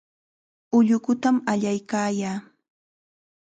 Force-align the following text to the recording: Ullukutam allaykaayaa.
Ullukutam 0.77 1.37
allaykaayaa. 1.51 2.37